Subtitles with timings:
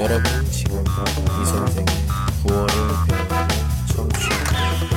[0.00, 1.86] 여러분 지금부터 이 선생의
[2.46, 2.68] 구월을
[3.08, 3.48] 배우는
[3.88, 4.96] 청취하고 계십니다.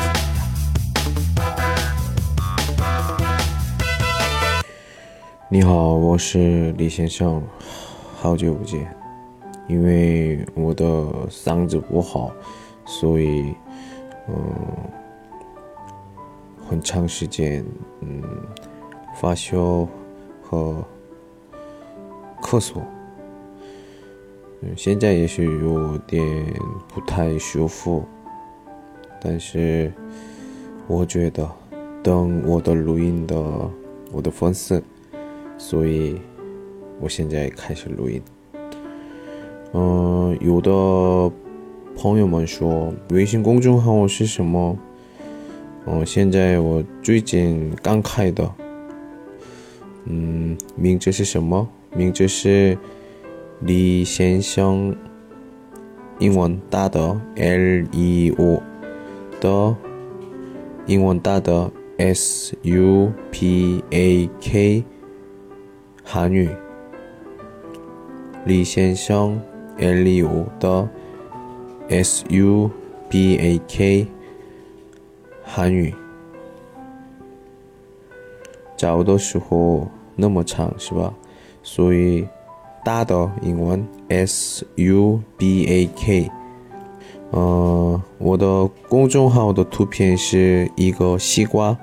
[5.51, 7.41] 你好，我是李先生，
[8.21, 8.88] 好久不见。
[9.68, 10.86] 因为我的
[11.29, 12.31] 嗓子不好，
[12.86, 13.55] 所以
[14.27, 14.36] 嗯，
[16.68, 17.66] 很长时间
[18.02, 18.23] 嗯
[19.20, 19.88] 发烧
[20.41, 20.84] 和
[22.41, 22.81] 咳嗽。
[24.77, 26.24] 现在也是有点
[26.88, 28.05] 不太舒服，
[29.20, 29.92] 但是
[30.86, 31.48] 我觉得
[32.02, 33.36] 等我的录音的
[34.12, 34.82] 我的粉丝，
[35.56, 36.20] 所以
[37.00, 38.20] 我现在开始录音。
[39.72, 40.70] 嗯，有的
[41.96, 44.77] 朋友们说微信公众号是什么？
[45.86, 48.50] 嗯，现在我最近刚开的。
[50.06, 51.69] 嗯，名字是什么？
[51.94, 52.77] 名字是。
[53.66, 54.95] 李先生，
[56.19, 58.62] 英文大的 L E O
[59.41, 59.75] 的
[60.84, 64.84] 英文大的 S U P A K
[66.05, 66.50] 韩语。
[68.44, 69.41] 李先生
[69.78, 70.86] L E O 的
[71.89, 72.70] S U
[73.08, 74.06] P A K
[75.42, 75.94] 韩语。
[78.77, 81.14] 找的时候那么长是吧？
[81.62, 82.28] 所以。
[82.84, 86.30] 大的英文 S U B A K，
[87.30, 91.77] 呃，我的公众号的图片是一个西瓜，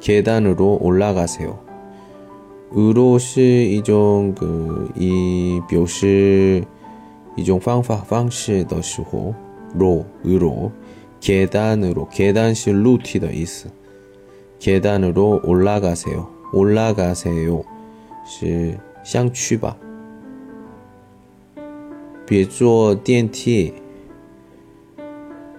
[0.00, 1.58] 계단으로 올라가세요.
[2.76, 6.64] 으로是 이종 그, 이表示
[7.36, 9.34] 이종 方法方式的时候
[9.74, 10.72] 로, 으로
[11.20, 13.70] 계단으로 계단是 루티的意思
[14.58, 16.28] 계단으로 올라가세요.
[16.52, 17.64] 올라가세요.
[18.26, 19.76] 是想去吧
[22.26, 23.72] 别坐电梯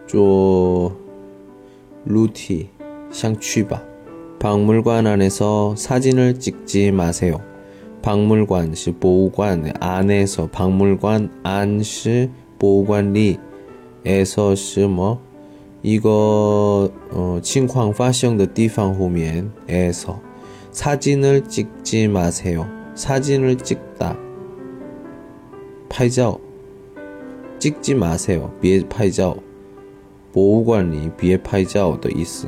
[0.07, 0.91] 坐
[2.06, 2.69] 루티
[3.11, 3.81] 想去吧
[4.39, 7.41] 박물관 안에서 사진을 찍지 마세요.
[8.01, 12.29] 박물관 是博物馆 안에서 박물관 안是
[12.59, 13.39] 보관리
[14.06, 15.19] 에서 是뭐
[15.81, 20.22] 이거 어, 情况发生的地方后面에서
[20.72, 22.67] 사진을 찍지 마세요.
[22.95, 24.17] 사진을 찍다.
[25.89, 26.39] 拍照
[27.59, 28.51] 찍지 마세요.
[28.59, 29.38] 别拍照.
[30.33, 32.47] 博物馆里别拍照的意思。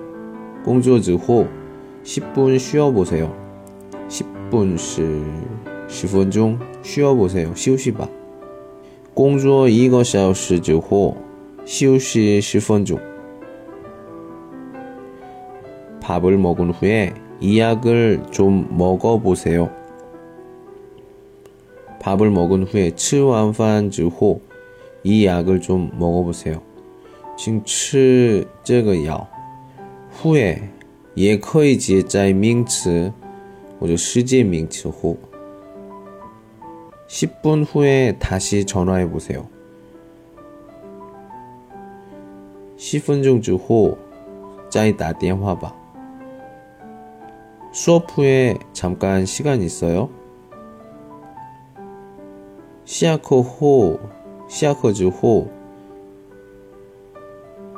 [0.64, 1.46] 工作之后，
[2.04, 3.30] 10분 쉬어보세요.
[4.08, 5.22] 10분是
[5.88, 7.54] 十分钟 쉬어보세요.
[7.54, 8.08] 休息吧.
[9.14, 11.16] 工作一个小时之后
[11.64, 12.98] 休息十分钟.
[16.00, 19.70] 밥을 먹은 후에 이 약을 좀 먹어보세요.
[22.00, 24.40] 밥을 먹은 후에 吃完饭之后
[25.02, 26.60] 이 약을 좀 먹어보세요.
[27.36, 29.28] 请吃这个药
[30.10, 30.60] 후에
[31.14, 33.12] 也可以接在名词
[33.78, 35.16] 或者世界名词后
[37.08, 39.46] 10분 후에 다시 전화해 보세요.
[42.76, 43.96] 10分钟 之后
[44.68, 45.74] 再打电话吧.
[47.72, 50.08] 수업 후에 잠깐 시간 있어요?
[52.84, 53.98] 下课后
[54.48, 55.46] 下课之后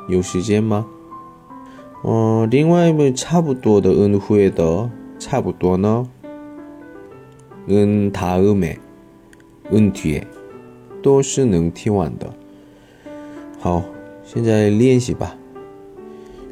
[0.07, 0.87] 有时间吗？
[2.03, 6.07] 呃，另外一本差不多的恩후에的差不多呢？
[7.67, 8.77] 恩다음에
[9.71, 10.23] 恩뒤에
[11.03, 12.33] 都是能听完的。
[13.59, 13.83] 好，
[14.23, 15.35] 现在练习吧。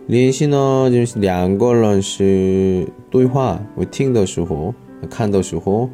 [0.05, 4.73] 练习呢，就是两个人是对话，我听的时候、
[5.09, 5.89] 看的时候，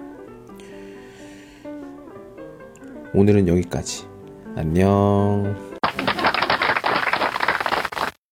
[3.13, 4.05] 오늘은 여기까지.
[4.55, 5.70] 안녕.